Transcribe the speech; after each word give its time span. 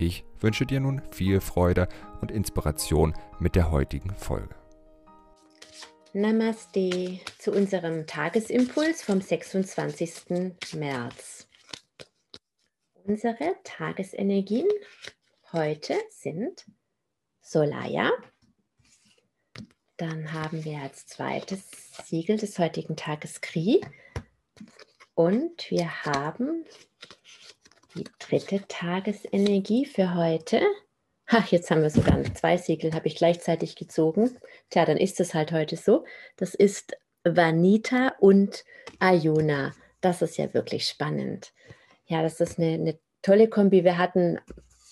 Ich 0.00 0.24
wünsche 0.38 0.64
dir 0.64 0.78
nun 0.78 1.02
viel 1.10 1.40
Freude 1.40 1.88
und 2.20 2.30
Inspiration 2.30 3.14
mit 3.40 3.56
der 3.56 3.72
heutigen 3.72 4.14
Folge. 4.14 4.54
Namaste 6.12 7.18
zu 7.38 7.50
unserem 7.50 8.06
Tagesimpuls 8.06 9.02
vom 9.02 9.20
26. 9.20 10.30
März. 10.74 11.48
Unsere 12.94 13.56
Tagesenergien 13.64 14.68
heute 15.52 15.94
sind 16.10 16.64
Solaya. 17.40 18.12
Dann 19.96 20.32
haben 20.32 20.64
wir 20.64 20.78
als 20.78 21.08
zweites 21.08 21.68
Siegel 22.04 22.36
des 22.36 22.56
heutigen 22.60 22.94
Tages 22.94 23.40
Kri. 23.40 23.80
Und 25.14 25.68
wir 25.70 26.04
haben 26.04 26.64
die 27.94 28.04
dritte 28.18 28.62
Tagesenergie 28.68 29.86
für 29.86 30.14
heute. 30.14 30.62
Ach, 31.26 31.46
jetzt 31.48 31.70
haben 31.70 31.82
wir 31.82 31.90
sogar 31.90 32.22
zwei 32.34 32.56
Siegel, 32.56 32.94
habe 32.94 33.06
ich 33.06 33.16
gleichzeitig 33.16 33.76
gezogen. 33.76 34.38
Tja, 34.70 34.84
dann 34.84 34.96
ist 34.96 35.20
es 35.20 35.34
halt 35.34 35.52
heute 35.52 35.76
so. 35.76 36.04
Das 36.36 36.54
ist 36.54 36.96
Vanita 37.24 38.14
und 38.20 38.64
Ayuna. 38.98 39.72
Das 40.00 40.22
ist 40.22 40.38
ja 40.38 40.52
wirklich 40.54 40.86
spannend. 40.86 41.52
Ja, 42.06 42.22
das 42.22 42.40
ist 42.40 42.58
eine, 42.58 42.74
eine 42.74 42.98
tolle 43.22 43.48
Kombi. 43.48 43.84
Wir 43.84 43.98
hatten 43.98 44.38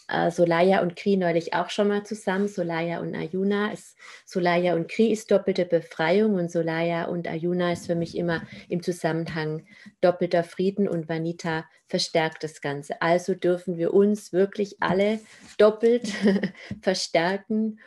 äh, 0.08 0.30
Solaya 0.30 0.82
und 0.82 0.96
Kri 0.96 1.16
neulich 1.16 1.54
auch 1.54 1.70
schon 1.70 1.88
mal 1.88 2.04
zusammen. 2.04 2.48
Solaya 2.48 3.00
und 3.00 3.14
Ayuna. 3.14 3.72
Ist, 3.72 3.96
Solaya 4.24 4.74
und 4.74 4.88
Kri 4.88 5.12
ist 5.12 5.30
doppelte 5.30 5.64
Befreiung 5.64 6.34
und 6.34 6.50
Solaya 6.50 7.04
und 7.04 7.28
Ayuna 7.28 7.72
ist 7.72 7.86
für 7.86 7.94
mich 7.94 8.16
immer 8.16 8.42
im 8.68 8.82
Zusammenhang 8.82 9.66
doppelter 10.00 10.44
Frieden 10.44 10.88
und 10.88 11.08
Vanita 11.08 11.64
verstärkt 11.88 12.44
das 12.44 12.60
Ganze. 12.60 13.00
Also 13.02 13.34
dürfen 13.34 13.76
wir 13.76 13.94
uns 13.94 14.32
wirklich 14.32 14.76
alle 14.80 15.20
doppelt 15.58 16.12
verstärken 16.82 17.78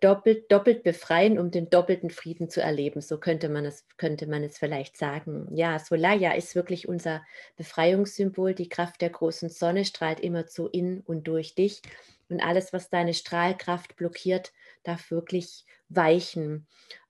doppelt, 0.00 0.50
doppelt 0.50 0.82
befreien, 0.82 1.38
um 1.38 1.50
den 1.50 1.70
doppelten 1.70 2.10
Frieden 2.10 2.48
zu 2.48 2.60
erleben. 2.60 3.00
So 3.00 3.18
könnte 3.18 3.48
man 3.48 3.64
es, 3.64 3.86
könnte 3.96 4.26
man 4.26 4.42
es 4.42 4.58
vielleicht 4.58 4.96
sagen. 4.96 5.48
Ja, 5.54 5.78
Solaya 5.78 6.32
ist 6.32 6.54
wirklich 6.54 6.88
unser 6.88 7.24
Befreiungssymbol. 7.56 8.54
Die 8.54 8.68
Kraft 8.68 9.00
der 9.00 9.10
großen 9.10 9.48
Sonne 9.48 9.84
strahlt 9.84 10.20
immerzu 10.20 10.68
in 10.68 11.00
und 11.00 11.26
durch 11.28 11.54
dich. 11.54 11.82
Und 12.28 12.40
alles, 12.40 12.72
was 12.72 12.90
deine 12.90 13.14
Strahlkraft 13.14 13.96
blockiert, 13.96 14.52
darf 14.82 15.10
wirklich 15.10 15.64
weichen. 15.88 16.66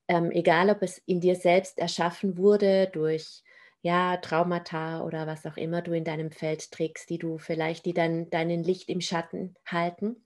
Ähm, 0.06 0.30
egal, 0.30 0.70
ob 0.70 0.83
es 0.83 0.98
in 1.06 1.20
dir 1.20 1.34
selbst 1.34 1.78
erschaffen 1.78 2.39
wurde 2.39 2.89
durch 2.92 3.42
ja, 3.83 4.17
Traumata 4.17 5.05
oder 5.05 5.27
was 5.27 5.47
auch 5.47 5.56
immer 5.56 5.83
du 5.83 5.92
in 5.92 6.05
deinem 6.05 6.30
Feld 6.30 6.70
trägst, 6.73 7.11
die 7.11 7.19
du 7.19 7.39
vielleicht, 7.39 7.86
die 7.86 7.95
dann 7.95 8.28
deinen 8.30 8.64
Licht 8.64 8.89
im 8.89 9.00
Schatten 9.00 9.55
halten 9.67 10.25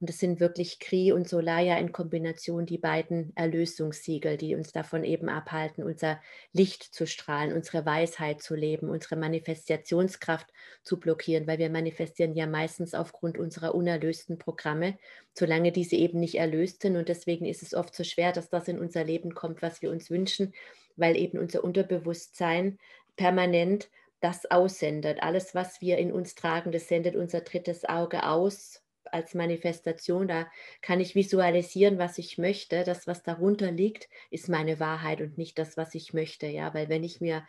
und 0.00 0.08
es 0.08 0.18
sind 0.18 0.40
wirklich 0.40 0.78
Kri 0.78 1.12
und 1.12 1.28
Solaya 1.28 1.76
in 1.76 1.92
Kombination 1.92 2.64
die 2.64 2.78
beiden 2.78 3.36
Erlösungssiegel, 3.36 4.38
die 4.38 4.54
uns 4.54 4.72
davon 4.72 5.04
eben 5.04 5.28
abhalten, 5.28 5.84
unser 5.84 6.22
Licht 6.52 6.82
zu 6.82 7.06
strahlen, 7.06 7.52
unsere 7.52 7.84
Weisheit 7.84 8.42
zu 8.42 8.54
leben, 8.54 8.88
unsere 8.88 9.16
Manifestationskraft 9.16 10.46
zu 10.82 10.98
blockieren, 10.98 11.46
weil 11.46 11.58
wir 11.58 11.68
manifestieren 11.68 12.34
ja 12.34 12.46
meistens 12.46 12.94
aufgrund 12.94 13.36
unserer 13.36 13.74
unerlösten 13.74 14.38
Programme, 14.38 14.96
solange 15.34 15.70
diese 15.70 15.96
eben 15.96 16.18
nicht 16.18 16.36
erlöst 16.36 16.80
sind. 16.80 16.96
Und 16.96 17.10
deswegen 17.10 17.44
ist 17.44 17.62
es 17.62 17.74
oft 17.74 17.94
so 17.94 18.02
schwer, 18.02 18.32
dass 18.32 18.48
das 18.48 18.68
in 18.68 18.78
unser 18.78 19.04
Leben 19.04 19.34
kommt, 19.34 19.60
was 19.60 19.82
wir 19.82 19.90
uns 19.90 20.10
wünschen, 20.10 20.54
weil 20.96 21.14
eben 21.14 21.38
unser 21.38 21.62
Unterbewusstsein 21.62 22.78
permanent 23.16 23.90
das 24.20 24.50
aussendet. 24.50 25.22
Alles, 25.22 25.54
was 25.54 25.82
wir 25.82 25.98
in 25.98 26.10
uns 26.10 26.34
tragen, 26.34 26.72
das 26.72 26.88
sendet 26.88 27.16
unser 27.16 27.42
drittes 27.42 27.86
Auge 27.86 28.24
aus 28.24 28.82
als 29.12 29.34
Manifestation, 29.34 30.28
da 30.28 30.46
kann 30.82 31.00
ich 31.00 31.14
visualisieren, 31.14 31.98
was 31.98 32.18
ich 32.18 32.38
möchte. 32.38 32.84
Das, 32.84 33.06
was 33.06 33.22
darunter 33.22 33.70
liegt, 33.70 34.08
ist 34.30 34.48
meine 34.48 34.80
Wahrheit 34.80 35.20
und 35.20 35.38
nicht 35.38 35.58
das, 35.58 35.76
was 35.76 35.94
ich 35.94 36.12
möchte. 36.14 36.46
Ja, 36.46 36.74
weil 36.74 36.88
wenn 36.88 37.04
ich 37.04 37.20
mir 37.20 37.44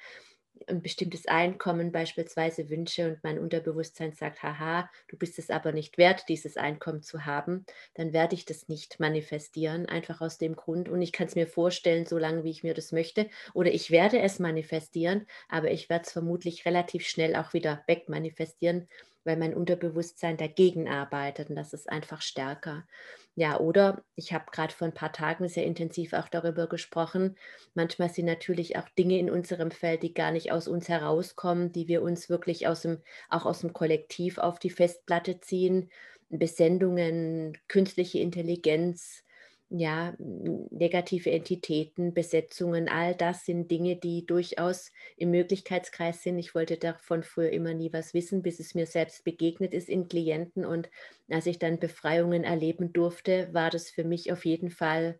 ein 0.67 0.81
bestimmtes 0.81 1.27
Einkommen 1.27 1.91
beispielsweise 1.91 2.69
wünsche 2.69 3.07
und 3.07 3.23
mein 3.23 3.39
Unterbewusstsein 3.39 4.13
sagt, 4.13 4.43
haha, 4.43 4.89
du 5.07 5.17
bist 5.17 5.39
es 5.39 5.49
aber 5.49 5.71
nicht 5.71 5.97
wert, 5.97 6.25
dieses 6.29 6.57
Einkommen 6.57 7.01
zu 7.01 7.25
haben, 7.25 7.65
dann 7.95 8.13
werde 8.13 8.35
ich 8.35 8.45
das 8.45 8.67
nicht 8.67 8.99
manifestieren, 8.99 9.85
einfach 9.87 10.21
aus 10.21 10.37
dem 10.37 10.55
Grund. 10.55 10.89
Und 10.89 11.01
ich 11.01 11.11
kann 11.11 11.27
es 11.27 11.35
mir 11.35 11.47
vorstellen, 11.47 12.05
so 12.05 12.17
lange, 12.17 12.43
wie 12.43 12.51
ich 12.51 12.63
mir 12.63 12.73
das 12.73 12.91
möchte. 12.91 13.29
Oder 13.53 13.71
ich 13.71 13.91
werde 13.91 14.19
es 14.19 14.39
manifestieren, 14.39 15.27
aber 15.49 15.71
ich 15.71 15.89
werde 15.89 16.05
es 16.05 16.11
vermutlich 16.11 16.65
relativ 16.65 17.07
schnell 17.07 17.35
auch 17.35 17.53
wieder 17.53 17.83
wegmanifestieren, 17.87 18.87
weil 19.23 19.37
mein 19.37 19.53
Unterbewusstsein 19.53 20.37
dagegen 20.37 20.89
arbeitet 20.89 21.49
und 21.49 21.55
das 21.55 21.73
ist 21.73 21.89
einfach 21.89 22.21
stärker. 22.21 22.85
Ja, 23.35 23.59
oder 23.59 24.03
ich 24.15 24.33
habe 24.33 24.45
gerade 24.51 24.73
vor 24.73 24.87
ein 24.87 24.93
paar 24.93 25.13
Tagen 25.13 25.47
sehr 25.47 25.65
intensiv 25.65 26.13
auch 26.13 26.27
darüber 26.27 26.67
gesprochen. 26.67 27.37
Manchmal 27.73 28.09
sind 28.09 28.25
natürlich 28.25 28.77
auch 28.77 28.89
Dinge 28.89 29.17
in 29.19 29.29
unserem 29.29 29.71
Feld, 29.71 30.03
die 30.03 30.13
gar 30.13 30.31
nicht 30.31 30.51
aus 30.51 30.67
uns 30.67 30.89
herauskommen, 30.89 31.71
die 31.71 31.87
wir 31.87 32.01
uns 32.01 32.29
wirklich 32.29 32.67
aus 32.67 32.81
dem, 32.81 33.01
auch 33.29 33.45
aus 33.45 33.61
dem 33.61 33.73
Kollektiv 33.73 34.37
auf 34.37 34.59
die 34.59 34.69
Festplatte 34.69 35.39
ziehen. 35.39 35.89
Besendungen, 36.29 37.57
künstliche 37.67 38.19
Intelligenz, 38.19 39.23
ja, 39.73 40.13
negative 40.19 41.31
Entitäten, 41.31 42.13
Besetzungen, 42.13 42.89
all 42.89 43.15
das 43.15 43.45
sind 43.45 43.71
Dinge, 43.71 43.95
die 43.95 44.25
durchaus 44.25 44.91
im 45.15 45.31
Möglichkeitskreis 45.31 46.23
sind. 46.23 46.37
Ich 46.39 46.53
wollte 46.53 46.77
davon 46.77 47.23
früher 47.23 47.51
immer 47.51 47.73
nie 47.73 47.93
was 47.93 48.13
wissen, 48.13 48.41
bis 48.41 48.59
es 48.59 48.75
mir 48.75 48.85
selbst 48.85 49.23
begegnet 49.23 49.73
ist 49.73 49.87
in 49.87 50.09
Klienten. 50.09 50.65
Und 50.65 50.89
als 51.29 51.45
ich 51.45 51.57
dann 51.57 51.79
Befreiungen 51.79 52.43
erleben 52.43 52.91
durfte, 52.91 53.47
war 53.53 53.69
das 53.69 53.89
für 53.89 54.03
mich 54.03 54.33
auf 54.33 54.45
jeden 54.45 54.71
Fall 54.71 55.17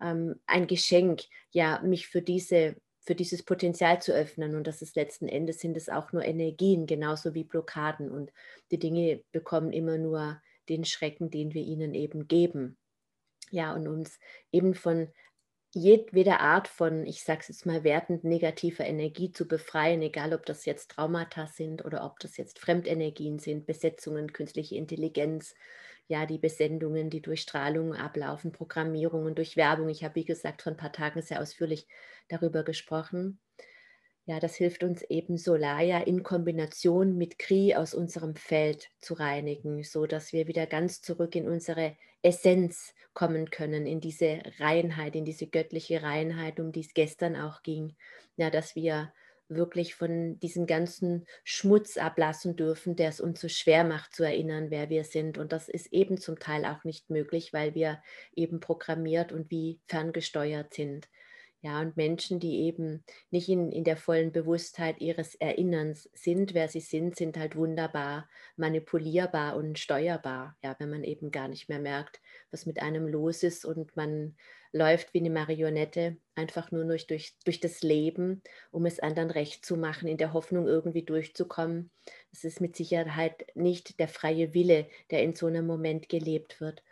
ähm, 0.00 0.34
ein 0.46 0.66
Geschenk, 0.66 1.22
ja, 1.52 1.80
mich 1.82 2.08
für 2.08 2.22
diese 2.22 2.76
für 3.04 3.14
dieses 3.16 3.42
Potenzial 3.42 4.00
zu 4.00 4.12
öffnen. 4.12 4.54
Und 4.54 4.66
das 4.66 4.80
ist 4.80 4.94
letzten 4.94 5.26
Endes 5.26 5.58
sind 5.58 5.76
es 5.76 5.88
auch 5.88 6.12
nur 6.12 6.24
Energien, 6.24 6.86
genauso 6.86 7.34
wie 7.34 7.42
Blockaden. 7.42 8.10
Und 8.10 8.32
die 8.70 8.78
Dinge 8.78 9.22
bekommen 9.32 9.72
immer 9.72 9.98
nur 9.98 10.40
den 10.68 10.84
Schrecken, 10.84 11.28
den 11.28 11.52
wir 11.52 11.62
ihnen 11.62 11.94
eben 11.94 12.28
geben. 12.28 12.78
Ja, 13.52 13.74
und 13.74 13.86
uns 13.86 14.18
eben 14.50 14.74
von 14.74 15.08
jedweder 15.74 16.40
Art 16.40 16.68
von, 16.68 17.06
ich 17.06 17.24
sage 17.24 17.40
es 17.42 17.48
jetzt 17.48 17.66
mal, 17.66 17.84
wertend 17.84 18.24
negativer 18.24 18.84
Energie 18.86 19.32
zu 19.32 19.46
befreien, 19.48 20.02
egal 20.02 20.34
ob 20.34 20.46
das 20.46 20.64
jetzt 20.66 20.92
Traumata 20.92 21.46
sind 21.48 21.84
oder 21.84 22.04
ob 22.04 22.20
das 22.20 22.36
jetzt 22.38 22.58
Fremdenergien 22.60 23.38
sind, 23.38 23.66
Besetzungen, 23.66 24.32
künstliche 24.32 24.76
Intelligenz, 24.76 25.54
ja, 26.08 26.26
die 26.26 26.38
Besendungen, 26.38 27.10
die 27.10 27.22
durch 27.22 27.42
Strahlung 27.42 27.94
ablaufen, 27.94 28.52
Programmierungen, 28.52 29.34
durch 29.34 29.56
Werbung. 29.58 29.88
Ich 29.90 30.04
habe, 30.04 30.16
wie 30.16 30.24
gesagt, 30.24 30.62
vor 30.62 30.72
ein 30.72 30.78
paar 30.78 30.92
Tagen 30.92 31.22
sehr 31.22 31.40
ausführlich 31.42 31.88
darüber 32.28 32.64
gesprochen. 32.64 33.40
Ja, 34.24 34.38
das 34.38 34.54
hilft 34.54 34.84
uns 34.84 35.02
eben 35.02 35.36
Solaya 35.36 35.98
in 36.00 36.22
Kombination 36.22 37.16
mit 37.18 37.40
Kri 37.40 37.74
aus 37.74 37.92
unserem 37.92 38.36
Feld 38.36 38.88
zu 39.00 39.14
reinigen, 39.14 39.82
so 39.82 40.06
dass 40.06 40.32
wir 40.32 40.46
wieder 40.46 40.66
ganz 40.66 41.02
zurück 41.02 41.34
in 41.34 41.48
unsere 41.48 41.96
Essenz 42.22 42.94
kommen 43.14 43.50
können, 43.50 43.84
in 43.84 44.00
diese 44.00 44.40
Reinheit, 44.58 45.16
in 45.16 45.24
diese 45.24 45.48
göttliche 45.48 46.02
Reinheit, 46.02 46.60
um 46.60 46.70
die 46.70 46.80
es 46.80 46.94
gestern 46.94 47.34
auch 47.34 47.62
ging. 47.62 47.96
Ja, 48.36 48.48
dass 48.50 48.76
wir 48.76 49.12
wirklich 49.48 49.96
von 49.96 50.38
diesem 50.38 50.66
ganzen 50.66 51.26
Schmutz 51.42 51.96
ablassen 51.96 52.54
dürfen, 52.56 52.94
der 52.94 53.08
es 53.08 53.20
uns 53.20 53.40
so 53.40 53.48
schwer 53.48 53.82
macht 53.84 54.14
zu 54.14 54.22
erinnern, 54.22 54.70
wer 54.70 54.88
wir 54.88 55.02
sind. 55.02 55.36
Und 55.36 55.52
das 55.52 55.68
ist 55.68 55.92
eben 55.92 56.16
zum 56.16 56.38
Teil 56.38 56.64
auch 56.64 56.84
nicht 56.84 57.10
möglich, 57.10 57.52
weil 57.52 57.74
wir 57.74 58.00
eben 58.34 58.60
programmiert 58.60 59.32
und 59.32 59.50
wie 59.50 59.80
ferngesteuert 59.88 60.72
sind. 60.72 61.08
Ja, 61.64 61.80
und 61.80 61.96
Menschen, 61.96 62.40
die 62.40 62.62
eben 62.62 63.04
nicht 63.30 63.48
in, 63.48 63.70
in 63.70 63.84
der 63.84 63.96
vollen 63.96 64.32
Bewusstheit 64.32 65.00
ihres 65.00 65.36
Erinnerns 65.36 66.10
sind, 66.12 66.54
wer 66.54 66.66
sie 66.66 66.80
sind, 66.80 67.14
sind 67.14 67.36
halt 67.36 67.54
wunderbar 67.54 68.28
manipulierbar 68.56 69.56
und 69.56 69.78
steuerbar. 69.78 70.56
Ja, 70.64 70.74
wenn 70.80 70.90
man 70.90 71.04
eben 71.04 71.30
gar 71.30 71.46
nicht 71.46 71.68
mehr 71.68 71.78
merkt, 71.78 72.20
was 72.50 72.66
mit 72.66 72.82
einem 72.82 73.06
los 73.06 73.44
ist 73.44 73.64
und 73.64 73.96
man 73.96 74.34
läuft 74.72 75.14
wie 75.14 75.20
eine 75.20 75.30
Marionette 75.30 76.16
einfach 76.34 76.72
nur 76.72 76.84
durch, 76.84 77.06
durch, 77.06 77.36
durch 77.44 77.60
das 77.60 77.82
Leben, 77.82 78.42
um 78.72 78.84
es 78.84 78.98
anderen 78.98 79.30
recht 79.30 79.64
zu 79.64 79.76
machen, 79.76 80.08
in 80.08 80.16
der 80.16 80.32
Hoffnung, 80.32 80.66
irgendwie 80.66 81.04
durchzukommen. 81.04 81.90
Es 82.32 82.42
ist 82.42 82.60
mit 82.60 82.74
Sicherheit 82.74 83.46
nicht 83.54 84.00
der 84.00 84.08
freie 84.08 84.52
Wille, 84.52 84.88
der 85.10 85.22
in 85.22 85.36
so 85.36 85.46
einem 85.46 85.66
Moment 85.66 86.08
gelebt 86.08 86.60
wird. 86.60 86.82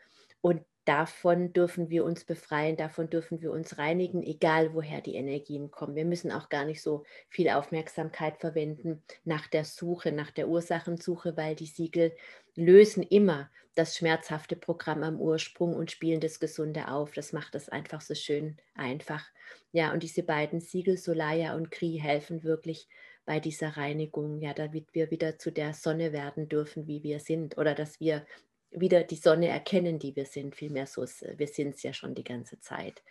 Und 0.43 0.63
davon 0.91 1.53
dürfen 1.53 1.89
wir 1.89 2.05
uns 2.05 2.25
befreien, 2.25 2.77
davon 2.77 3.09
dürfen 3.09 3.41
wir 3.41 3.53
uns 3.53 3.79
reinigen, 3.79 4.25
egal 4.25 4.75
woher 4.75 5.01
die 5.01 5.15
Energien 5.15 5.71
kommen. 5.71 5.95
Wir 5.95 6.05
müssen 6.05 6.33
auch 6.33 6.49
gar 6.49 6.65
nicht 6.65 6.83
so 6.83 7.05
viel 7.29 7.49
Aufmerksamkeit 7.49 8.39
verwenden 8.39 9.01
nach 9.23 9.47
der 9.47 9.65
Suche, 9.65 10.11
nach 10.11 10.33
der 10.33 10.49
Ursachensuche, 10.49 11.37
weil 11.37 11.55
die 11.55 11.67
Siegel 11.67 12.13
lösen 12.57 13.05
immer 13.05 13.51
das 13.77 13.97
schmerzhafte 13.97 14.57
Programm 14.57 15.05
am 15.05 15.21
Ursprung 15.21 15.77
und 15.77 15.93
spielen 15.93 16.19
das 16.19 16.41
Gesunde 16.41 16.89
auf. 16.89 17.13
Das 17.13 17.33
macht 17.33 17.55
es 17.55 17.69
einfach 17.69 18.01
so 18.01 18.17
schön 18.17 18.57
einfach. 18.75 19.25
Ja, 19.71 19.93
und 19.93 20.03
diese 20.03 20.25
beiden 20.25 20.61
Siegel, 20.61 20.97
Solaya 20.97 21.55
und 21.55 21.71
Kri, 21.71 22.01
helfen 22.03 22.43
wirklich 22.43 22.89
bei 23.25 23.39
dieser 23.39 23.77
Reinigung, 23.77 24.41
ja, 24.41 24.55
damit 24.55 24.93
wir 24.93 25.13
wieder 25.13 25.39
zu 25.39 25.53
der 25.53 25.73
Sonne 25.73 26.13
werden 26.13 26.49
dürfen, 26.49 26.89
wie 26.89 27.05
wir 27.05 27.21
sind, 27.21 27.59
oder 27.59 27.77
dass 27.77 28.01
wir 28.01 28.27
wieder 28.71 29.03
die 29.03 29.17
Sonne 29.17 29.49
erkennen, 29.49 29.99
die 29.99 30.15
wir 30.17 30.27
sind. 30.27 30.55
Vielmehr 30.57 30.87
so, 30.87 31.03
wir 31.03 31.47
sind 31.47 31.75
es 31.75 31.83
ja 31.83 31.93
schon 31.93 32.15
die 32.15 32.25
ganze 32.25 32.61
Zeit. 32.61 33.03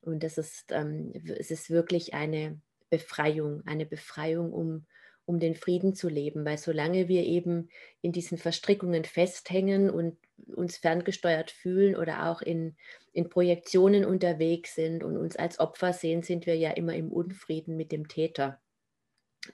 Und 0.00 0.22
das 0.22 0.38
ist, 0.38 0.72
ähm, 0.72 1.12
es 1.38 1.50
ist 1.50 1.70
wirklich 1.70 2.14
eine 2.14 2.60
Befreiung, 2.90 3.62
eine 3.66 3.86
Befreiung, 3.86 4.52
um, 4.52 4.86
um 5.24 5.40
den 5.40 5.54
Frieden 5.54 5.94
zu 5.94 6.08
leben. 6.08 6.44
Weil 6.44 6.58
solange 6.58 7.08
wir 7.08 7.24
eben 7.24 7.68
in 8.00 8.12
diesen 8.12 8.38
Verstrickungen 8.38 9.04
festhängen 9.04 9.90
und 9.90 10.16
uns 10.54 10.76
ferngesteuert 10.76 11.50
fühlen 11.50 11.96
oder 11.96 12.30
auch 12.30 12.40
in, 12.42 12.76
in 13.12 13.28
Projektionen 13.28 14.04
unterwegs 14.04 14.74
sind 14.74 15.02
und 15.02 15.16
uns 15.16 15.36
als 15.36 15.58
Opfer 15.58 15.92
sehen, 15.92 16.22
sind 16.22 16.46
wir 16.46 16.56
ja 16.56 16.70
immer 16.70 16.94
im 16.94 17.10
Unfrieden 17.10 17.76
mit 17.76 17.90
dem 17.92 18.08
Täter. 18.08 18.60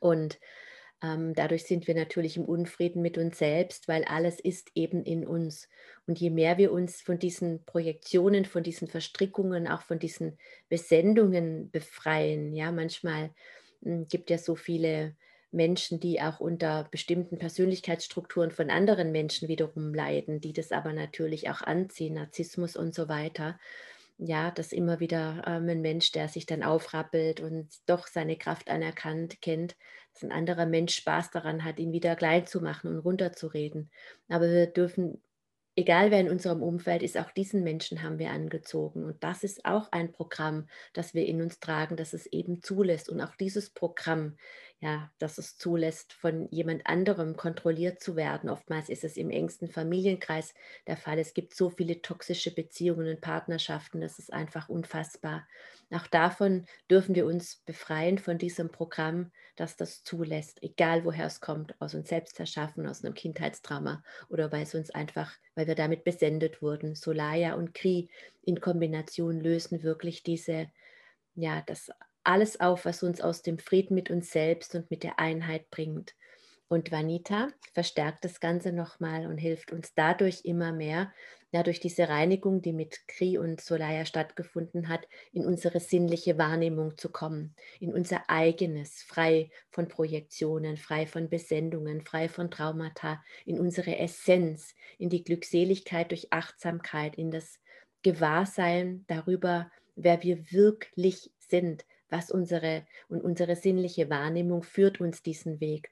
Und 0.00 0.38
dadurch 1.02 1.64
sind 1.64 1.88
wir 1.88 1.94
natürlich 1.94 2.36
im 2.36 2.44
Unfrieden 2.44 3.02
mit 3.02 3.18
uns 3.18 3.38
selbst, 3.38 3.88
weil 3.88 4.04
alles 4.04 4.38
ist 4.38 4.70
eben 4.74 5.02
in 5.04 5.26
uns. 5.26 5.68
Und 6.06 6.20
je 6.20 6.30
mehr 6.30 6.58
wir 6.58 6.72
uns 6.72 7.00
von 7.00 7.18
diesen 7.18 7.64
Projektionen, 7.64 8.44
von 8.44 8.62
diesen 8.62 8.86
Verstrickungen, 8.86 9.66
auch 9.66 9.82
von 9.82 9.98
diesen 9.98 10.38
Besendungen 10.68 11.70
befreien, 11.70 12.54
ja, 12.54 12.70
manchmal 12.70 13.30
hm, 13.82 14.06
gibt 14.08 14.30
ja 14.30 14.38
so 14.38 14.54
viele 14.54 15.16
Menschen, 15.50 16.00
die 16.00 16.20
auch 16.22 16.40
unter 16.40 16.88
bestimmten 16.90 17.38
Persönlichkeitsstrukturen 17.38 18.50
von 18.52 18.70
anderen 18.70 19.12
Menschen 19.12 19.48
wiederum 19.48 19.92
leiden, 19.92 20.40
die 20.40 20.52
das 20.52 20.72
aber 20.72 20.92
natürlich 20.92 21.50
auch 21.50 21.60
anziehen, 21.62 22.14
Narzissmus 22.14 22.76
und 22.76 22.94
so 22.94 23.08
weiter 23.08 23.58
ja, 24.26 24.50
dass 24.50 24.72
immer 24.72 25.00
wieder 25.00 25.42
ähm, 25.46 25.68
ein 25.68 25.80
Mensch, 25.80 26.12
der 26.12 26.28
sich 26.28 26.46
dann 26.46 26.62
aufrappelt 26.62 27.40
und 27.40 27.68
doch 27.86 28.06
seine 28.06 28.36
Kraft 28.36 28.70
anerkannt 28.70 29.40
kennt, 29.40 29.76
dass 30.12 30.22
ein 30.22 30.32
anderer 30.32 30.66
Mensch 30.66 30.94
Spaß 30.94 31.30
daran 31.30 31.64
hat, 31.64 31.78
ihn 31.78 31.92
wieder 31.92 32.16
klein 32.16 32.46
zu 32.46 32.60
machen 32.60 32.90
und 32.90 32.98
runterzureden. 32.98 33.90
Aber 34.28 34.48
wir 34.48 34.66
dürfen 34.66 35.22
egal 35.76 36.10
wer 36.10 36.20
in 36.20 36.30
unserem 36.30 36.62
Umfeld 36.62 37.02
ist, 37.02 37.16
auch 37.16 37.30
diesen 37.30 37.62
Menschen 37.62 38.02
haben 38.02 38.18
wir 38.18 38.30
angezogen. 38.30 39.04
Und 39.04 39.22
das 39.24 39.42
ist 39.42 39.64
auch 39.64 39.90
ein 39.92 40.12
Programm, 40.12 40.68
das 40.92 41.14
wir 41.14 41.26
in 41.26 41.40
uns 41.42 41.60
tragen, 41.60 41.96
das 41.96 42.12
es 42.12 42.26
eben 42.26 42.62
zulässt. 42.62 43.08
Und 43.08 43.20
auch 43.20 43.34
dieses 43.36 43.70
Programm, 43.70 44.36
ja, 44.82 45.12
das 45.20 45.38
es 45.38 45.56
zulässt, 45.56 46.12
von 46.12 46.48
jemand 46.50 46.88
anderem 46.88 47.36
kontrolliert 47.36 48.00
zu 48.00 48.16
werden. 48.16 48.50
Oftmals 48.50 48.88
ist 48.88 49.04
es 49.04 49.16
im 49.16 49.30
engsten 49.30 49.68
Familienkreis 49.68 50.54
der 50.88 50.96
Fall. 50.96 51.20
Es 51.20 51.34
gibt 51.34 51.54
so 51.54 51.70
viele 51.70 52.02
toxische 52.02 52.52
Beziehungen 52.52 53.06
und 53.06 53.20
Partnerschaften, 53.20 54.00
das 54.00 54.18
ist 54.18 54.32
einfach 54.32 54.68
unfassbar. 54.68 55.46
Auch 55.92 56.08
davon 56.08 56.66
dürfen 56.90 57.14
wir 57.14 57.26
uns 57.26 57.62
befreien, 57.64 58.18
von 58.18 58.38
diesem 58.38 58.72
Programm, 58.72 59.30
das 59.54 59.76
das 59.76 60.02
zulässt, 60.02 60.60
egal 60.64 61.04
woher 61.04 61.26
es 61.26 61.40
kommt, 61.40 61.80
aus 61.80 61.94
uns 61.94 62.08
selbst 62.08 62.40
erschaffen, 62.40 62.88
aus 62.88 63.04
einem 63.04 63.14
Kindheitstrauma 63.14 64.02
oder 64.30 64.50
weil 64.50 64.64
es 64.64 64.74
uns 64.74 64.90
einfach, 64.90 65.32
weil 65.54 65.68
wir 65.68 65.76
damit 65.76 66.02
besendet 66.02 66.60
wurden. 66.60 66.96
Solaya 66.96 67.54
und 67.54 67.72
Kri 67.72 68.10
in 68.42 68.60
Kombination 68.60 69.40
lösen 69.40 69.84
wirklich 69.84 70.24
diese, 70.24 70.66
ja, 71.34 71.62
das 71.66 71.90
alles 72.24 72.60
auf, 72.60 72.84
was 72.84 73.02
uns 73.02 73.20
aus 73.20 73.42
dem 73.42 73.58
Frieden 73.58 73.94
mit 73.94 74.10
uns 74.10 74.30
selbst 74.30 74.74
und 74.74 74.90
mit 74.90 75.02
der 75.02 75.18
Einheit 75.18 75.70
bringt. 75.70 76.14
Und 76.68 76.90
Vanita 76.90 77.48
verstärkt 77.74 78.24
das 78.24 78.40
Ganze 78.40 78.72
nochmal 78.72 79.26
und 79.26 79.36
hilft 79.36 79.72
uns 79.72 79.92
dadurch 79.94 80.40
immer 80.44 80.72
mehr, 80.72 81.12
ja, 81.50 81.62
durch 81.62 81.80
diese 81.80 82.08
Reinigung, 82.08 82.62
die 82.62 82.72
mit 82.72 83.06
Kri 83.08 83.36
und 83.36 83.60
Solaya 83.60 84.06
stattgefunden 84.06 84.88
hat, 84.88 85.06
in 85.32 85.44
unsere 85.44 85.80
sinnliche 85.80 86.38
Wahrnehmung 86.38 86.96
zu 86.96 87.10
kommen, 87.10 87.54
in 87.78 87.92
unser 87.92 88.22
eigenes, 88.30 89.02
frei 89.02 89.50
von 89.70 89.86
Projektionen, 89.86 90.78
frei 90.78 91.06
von 91.06 91.28
Besendungen, 91.28 92.00
frei 92.00 92.30
von 92.30 92.50
Traumata, 92.50 93.22
in 93.44 93.60
unsere 93.60 93.98
Essenz, 93.98 94.74
in 94.96 95.10
die 95.10 95.24
Glückseligkeit 95.24 96.10
durch 96.10 96.32
Achtsamkeit, 96.32 97.16
in 97.16 97.30
das 97.30 97.60
Gewahrsein 98.00 99.04
darüber, 99.08 99.70
wer 99.94 100.22
wir 100.22 100.50
wirklich 100.50 101.30
sind, 101.38 101.84
was 102.12 102.30
unsere 102.30 102.86
und 103.08 103.22
unsere 103.22 103.56
sinnliche 103.56 104.10
Wahrnehmung 104.10 104.62
führt 104.62 105.00
uns 105.00 105.22
diesen 105.22 105.60
Weg. 105.60 105.90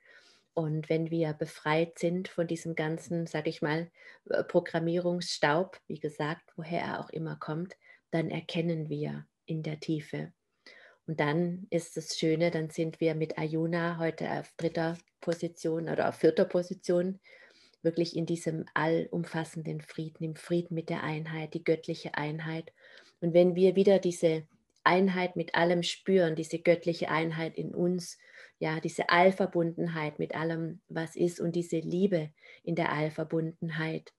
Und 0.54 0.88
wenn 0.88 1.10
wir 1.10 1.32
befreit 1.32 1.98
sind 1.98 2.28
von 2.28 2.46
diesem 2.46 2.74
ganzen, 2.74 3.26
sage 3.26 3.50
ich 3.50 3.62
mal, 3.62 3.90
äh, 4.28 4.44
Programmierungsstaub, 4.44 5.80
wie 5.86 5.98
gesagt, 5.98 6.42
woher 6.56 6.82
er 6.82 7.00
auch 7.00 7.10
immer 7.10 7.36
kommt, 7.36 7.76
dann 8.10 8.30
erkennen 8.30 8.88
wir 8.88 9.26
in 9.46 9.62
der 9.62 9.80
Tiefe. 9.80 10.32
Und 11.06 11.18
dann 11.18 11.66
ist 11.70 11.96
das 11.96 12.18
Schöne, 12.18 12.50
dann 12.50 12.70
sind 12.70 13.00
wir 13.00 13.14
mit 13.14 13.38
Ayuna 13.38 13.98
heute 13.98 14.30
auf 14.30 14.52
dritter 14.56 14.98
Position 15.20 15.88
oder 15.88 16.08
auf 16.08 16.16
vierter 16.16 16.44
Position, 16.44 17.20
wirklich 17.82 18.16
in 18.16 18.26
diesem 18.26 18.66
allumfassenden 18.74 19.80
Frieden, 19.80 20.22
im 20.22 20.36
Frieden 20.36 20.74
mit 20.74 20.90
der 20.90 21.02
Einheit, 21.02 21.54
die 21.54 21.64
göttliche 21.64 22.14
Einheit. 22.14 22.72
Und 23.20 23.32
wenn 23.32 23.54
wir 23.54 23.74
wieder 23.74 23.98
diese 23.98 24.46
Einheit 24.90 25.36
mit 25.36 25.54
allem 25.54 25.84
spüren, 25.84 26.34
diese 26.34 26.58
göttliche 26.58 27.10
Einheit 27.10 27.56
in 27.56 27.72
uns, 27.72 28.18
ja, 28.58 28.80
diese 28.80 29.08
Allverbundenheit 29.08 30.18
mit 30.18 30.34
allem, 30.34 30.80
was 30.88 31.14
ist 31.14 31.40
und 31.40 31.54
diese 31.54 31.78
Liebe 31.78 32.30
in 32.64 32.74
der 32.74 32.92
Allverbundenheit. 32.92 34.12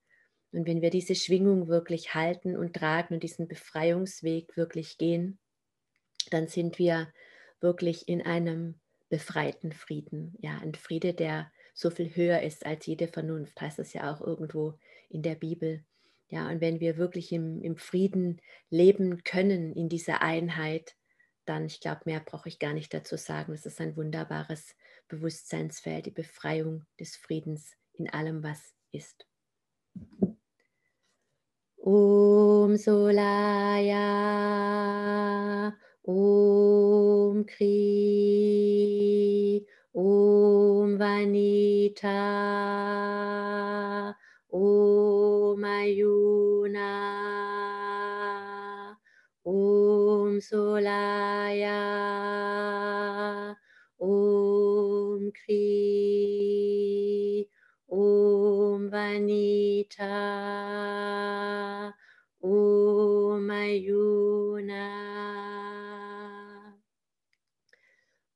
Und 0.54 0.66
wenn 0.66 0.82
wir 0.82 0.90
diese 0.90 1.16
Schwingung 1.16 1.68
wirklich 1.68 2.16
halten 2.16 2.56
und 2.56 2.74
tragen 2.74 3.16
und 3.16 3.24
diesen 3.24 3.48
Befreiungsweg 3.48 4.56
wirklich 4.56 4.98
gehen, 4.98 5.40
dann 6.30 6.48
sind 6.48 6.80
wir 6.80 7.12
wirklich 7.60 8.08
in 8.08 8.22
einem 8.22 8.80
befreiten 9.10 9.74
Frieden. 9.74 10.36
Ja, 10.40 10.58
ein 10.60 10.74
Friede, 10.74 11.14
der 11.14 11.52
so 11.74 11.90
viel 11.90 12.16
höher 12.16 12.42
ist 12.42 12.66
als 12.66 12.86
jede 12.86 13.08
Vernunft, 13.08 13.60
heißt 13.60 13.80
es 13.80 13.94
ja 13.94 14.14
auch 14.14 14.22
irgendwo 14.22 14.78
in 15.10 15.22
der 15.22 15.36
Bibel. 15.36 15.84
Ja, 16.32 16.50
und 16.50 16.62
wenn 16.62 16.80
wir 16.80 16.96
wirklich 16.96 17.34
im, 17.34 17.62
im 17.62 17.76
Frieden 17.76 18.42
leben 18.70 19.24
können, 19.26 19.74
in 19.74 19.90
dieser 19.90 20.22
Einheit, 20.22 20.96
dann, 21.44 21.66
ich 21.66 21.82
glaube, 21.82 22.04
mehr 22.06 22.22
brauche 22.22 22.48
ich 22.48 22.58
gar 22.58 22.74
nicht 22.74 22.94
dazu 22.94 23.18
sagen. 23.18 23.52
Es 23.52 23.66
ist 23.66 23.82
ein 23.82 23.98
wunderbares 23.98 24.78
Bewusstseinsfeld, 25.10 26.06
die 26.06 26.12
Befreiung 26.12 26.86
des 27.02 27.18
Friedens 27.18 27.74
in 27.96 28.10
allem, 28.10 28.44
was 28.44 28.74
ist. 28.94 29.28
Om 31.76 32.78
Solaya, 32.78 33.98
Om 36.04 37.46
Kri, 37.46 38.88
Om 39.92 40.98
Vanita, 40.98 42.12
Om 45.82 45.88
Ayuna. 45.88 46.90
Om 49.44 50.38
Solaya, 50.40 51.82
Om 54.00 55.32
Kri, 55.34 56.38
Om 57.90 58.90
Vanita, 58.90 60.14
Om 62.44 63.50
Ayuna, 63.50 64.88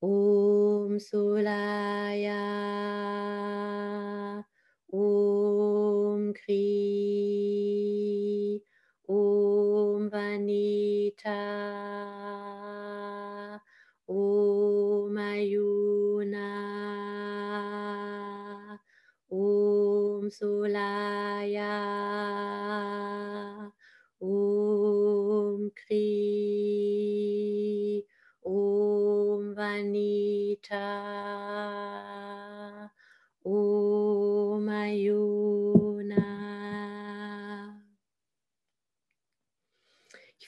Om 0.02 1.00
Solaya, 1.00 2.55
Vanita 10.16 11.36
O 14.08 15.10
Mayuna 15.12 16.48
Om 19.30 20.30
Solaya. 20.32 21.76
Om 24.22 25.72
Kri. 25.76 26.06
Om 28.46 29.56
Vanita. 29.56 31.45